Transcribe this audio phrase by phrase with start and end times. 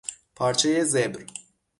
[0.35, 1.25] پارچهی زبر